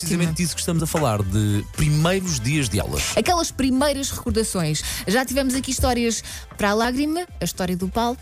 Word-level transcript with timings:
Precisamente 0.00 0.34
disso 0.36 0.54
que 0.54 0.60
estamos 0.60 0.80
a 0.80 0.86
falar, 0.86 1.20
de 1.24 1.64
primeiros 1.76 2.38
dias 2.38 2.68
de 2.68 2.78
aulas. 2.78 3.02
Aquelas 3.16 3.50
primeiras 3.50 4.12
recordações. 4.12 4.80
Já 5.08 5.24
tivemos 5.24 5.56
aqui 5.56 5.72
histórias 5.72 6.22
para 6.56 6.70
a 6.70 6.74
lágrima, 6.74 7.26
a 7.40 7.44
história 7.44 7.76
do 7.76 7.88
Paulo. 7.88 8.16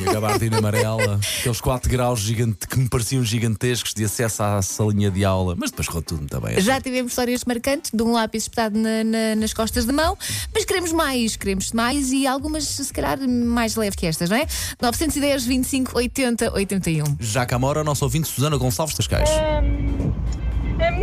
E 0.00 0.08
a 0.08 0.12
gabardina 0.12 0.58
amarela, 0.58 1.18
aqueles 1.40 1.60
4 1.60 1.90
graus 1.90 2.20
gigante, 2.20 2.68
que 2.68 2.78
me 2.78 2.88
pareciam 2.88 3.24
gigantescos 3.24 3.92
de 3.92 4.04
acesso 4.04 4.40
à 4.44 4.62
salinha 4.62 5.10
de 5.10 5.24
aula, 5.24 5.56
mas 5.58 5.70
depois 5.72 5.88
correu 5.88 6.02
tudo 6.02 6.18
muito 6.20 6.40
bem. 6.40 6.60
Já 6.60 6.80
tivemos 6.80 7.10
histórias 7.10 7.42
marcantes 7.44 7.90
de 7.92 8.00
um 8.00 8.12
lápis 8.12 8.44
espetado 8.44 8.78
na- 8.78 9.02
na- 9.02 9.34
nas 9.34 9.52
costas 9.52 9.84
de 9.86 9.92
mão, 9.92 10.16
mas 10.54 10.64
queremos 10.64 10.92
mais, 10.92 11.34
queremos 11.34 11.72
mais 11.72 12.12
e 12.12 12.24
algumas, 12.24 12.66
se 12.68 12.92
calhar, 12.92 13.18
mais 13.28 13.74
leve 13.74 13.96
que 13.96 14.06
estas, 14.06 14.30
não 14.30 14.36
é? 14.36 14.46
910, 14.80 15.44
25, 15.44 15.98
80, 15.98 16.52
81. 16.54 17.16
Já 17.18 17.44
cá 17.44 17.58
mora 17.58 17.80
a 17.80 17.84
nossa 17.84 18.04
ouvinte 18.04 18.28
Susana 18.28 18.56
Gonçalves 18.56 18.94
Tascais. 18.94 19.28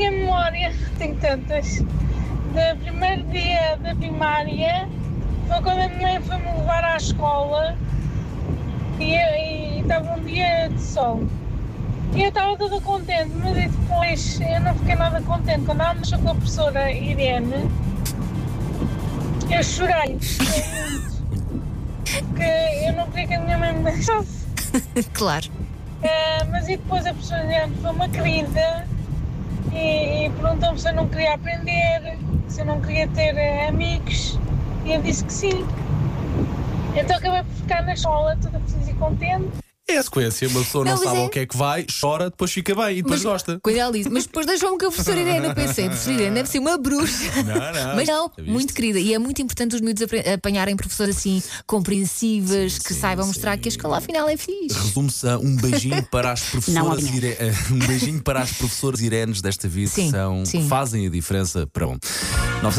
Minha 0.02 0.14
memória, 0.14 0.74
tenho 0.98 1.16
tantas, 1.18 1.78
do 1.78 2.80
primeiro 2.82 3.22
dia 3.26 3.78
da 3.84 3.94
primária 3.94 4.90
foi 5.48 5.62
quando 5.62 5.80
a 5.80 5.90
minha 5.90 6.14
mãe 6.14 6.22
foi-me 6.23 6.46
levar 6.58 6.84
à 6.84 6.98
escola 6.98 7.78
e 9.00 9.14
e 9.14 9.80
estava 9.82 10.14
um 10.14 10.23
dia 10.23 10.70
de 10.70 10.82
sol. 10.82 11.22
E 12.16 12.23
eu 12.23 12.30
estava 12.30 12.58
toda 12.58 12.82
contente, 12.82 13.30
mas 13.44 13.54
depois 13.54 14.42
eu 14.42 14.59
não 14.62 14.73
fiquei 14.73 14.95
nada 14.95 15.22
contente. 15.22 15.66
Quando 15.68 15.82
ela 15.82 15.94
mexeu 15.94 16.18
com 16.18 16.31
a 16.31 16.34
professora 16.34 16.92
Irene, 16.92 17.70
eu 19.52 19.64
chorei. 19.64 20.18
Porque 22.09 22.88
eu 22.88 22.94
não 22.94 23.06
queria 23.12 23.28
que 23.28 23.34
a 23.36 23.40
minha 23.40 23.58
mãe 23.59 23.72
me 23.72 23.84
deixasse. 23.84 24.48
Claro. 25.14 25.48
Ah, 26.04 26.44
mas 26.50 26.68
e 26.68 26.78
depois 26.78 27.06
a 27.06 27.14
professora 27.14 27.45
Diana 27.45 27.72
foi 27.80 27.92
uma 27.92 28.09
querida 28.09 28.88
e, 29.73 30.25
e 30.25 30.30
perguntou-me 30.31 30.80
se 30.80 30.89
eu 30.89 30.93
não 30.93 31.07
queria 31.07 31.35
aprender, 31.35 32.17
se 32.48 32.61
eu 32.61 32.66
não 32.66 32.81
queria 32.81 33.07
ter 33.07 33.35
eh, 33.38 33.67
amigos 33.67 34.39
e 34.86 34.94
eu 34.94 35.02
disse 35.02 35.25
que 35.25 35.33
sim. 35.33 35.66
Então 36.95 37.17
acabei 37.17 37.44
por 37.44 37.53
ficar 37.53 37.83
na 37.83 37.94
escola 37.94 38.38
toda 38.41 38.59
feliz 38.59 38.88
e 38.89 38.94
contente. 38.94 39.70
É 39.92 39.97
a 39.97 40.03
sequência, 40.03 40.47
uma 40.47 40.61
pessoa 40.64 40.86
não, 40.86 40.92
Não, 40.94 41.00
mas 41.00 41.08
sabe 41.09 41.20
é- 41.20 41.23
ao 41.23 41.30
que 41.30 41.39
é 41.39 41.45
que 41.45 41.58
vai, 41.58 41.86
chora, 42.00 42.30
depois 42.30 42.52
fica 42.52 42.73
bem 42.73 42.97
e 43.00 43.02
depois 43.02 43.22
gosta. 43.23 43.59
Cuidado 43.61 43.94
disso. 43.94 44.09
Mas 44.11 44.25
depois 44.25 44.45
deixou-me 44.45 44.78
que 44.78 44.86
a 44.86 44.89
professora 44.89 45.20
Irene. 45.20 45.47
Eu 45.47 45.53
pensei, 45.56 45.86
a 45.86 45.89
professora 45.89 46.16
Irene 46.16 46.36
deve 46.36 46.50
ser 46.50 46.59
uma 46.59 46.78
bruxa. 46.78 47.44
Não, 47.44 47.56
não. 47.56 47.95
Mas 47.95 48.08
não, 48.08 48.31
viste? 48.38 48.50
muito 48.52 48.73
querida. 48.73 49.00
E 49.00 49.14
é 49.14 49.19
muito 49.19 49.42
importante 49.42 49.75
os 49.75 49.81
miúdos 49.81 50.03
apanharem 50.34 50.75
professoras 50.75 51.17
assim 51.17 51.42
compreensivas, 51.67 52.78
que 52.80 52.94
sim, 52.94 53.00
saibam 53.00 53.28
mostrar 53.28 53.56
sim. 53.56 53.59
que 53.62 53.67
a 53.67 53.72
escola 53.72 53.97
afinal 53.97 54.30
é 54.30 54.38
fixe. 54.38 54.78
Resume-se 54.80 55.28
a 55.28 55.38
um 55.38 55.56
beijinho 55.58 56.03
para 56.03 56.31
as 56.31 56.42
professoras 56.50 57.03
Não, 57.03 57.14
Ire- 57.16 57.38
eh, 57.39 57.52
um 57.72 57.80
beijinho 57.80 58.22
para 58.22 58.42
as 58.42 58.52
professoras 58.53 59.02
Irenes 59.02 59.42
desta 59.42 59.67
vida 59.67 59.89
Sim, 59.92 60.06
que 60.06 60.12
são, 60.12 60.45
sim. 60.45 60.67
fazem 60.67 61.06
a 61.06 61.09
diferença 61.09 61.67
para 61.67 61.88
um. 61.88 61.97